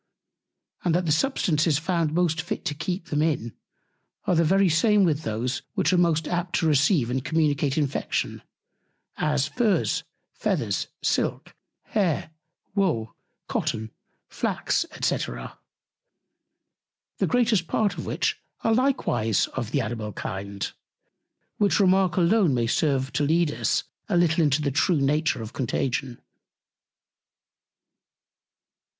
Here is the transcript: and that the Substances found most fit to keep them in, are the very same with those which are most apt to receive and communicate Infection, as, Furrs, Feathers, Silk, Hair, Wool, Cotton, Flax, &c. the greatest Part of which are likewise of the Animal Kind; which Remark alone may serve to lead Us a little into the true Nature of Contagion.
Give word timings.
and 0.83 0.95
that 0.95 1.05
the 1.05 1.11
Substances 1.11 1.77
found 1.77 2.11
most 2.11 2.41
fit 2.41 2.65
to 2.65 2.73
keep 2.73 3.09
them 3.09 3.21
in, 3.21 3.53
are 4.25 4.33
the 4.33 4.43
very 4.43 4.67
same 4.67 5.03
with 5.03 5.21
those 5.21 5.61
which 5.75 5.93
are 5.93 5.97
most 5.99 6.27
apt 6.27 6.55
to 6.55 6.65
receive 6.67 7.11
and 7.11 7.23
communicate 7.23 7.77
Infection, 7.77 8.41
as, 9.17 9.47
Furrs, 9.47 10.03
Feathers, 10.33 10.87
Silk, 11.03 11.55
Hair, 11.83 12.31
Wool, 12.73 13.15
Cotton, 13.47 13.91
Flax, 14.27 14.87
&c. 15.01 15.17
the 15.17 15.51
greatest 17.27 17.67
Part 17.67 17.95
of 17.95 18.03
which 18.07 18.41
are 18.61 18.73
likewise 18.73 19.45
of 19.53 19.69
the 19.69 19.81
Animal 19.81 20.13
Kind; 20.13 20.71
which 21.59 21.79
Remark 21.79 22.17
alone 22.17 22.55
may 22.55 22.65
serve 22.65 23.13
to 23.13 23.23
lead 23.23 23.51
Us 23.51 23.83
a 24.09 24.17
little 24.17 24.43
into 24.43 24.63
the 24.63 24.71
true 24.71 24.99
Nature 24.99 25.43
of 25.43 25.53
Contagion. 25.53 26.19